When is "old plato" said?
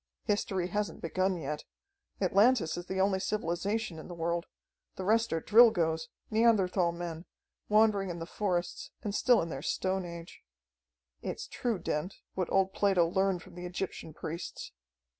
12.51-13.07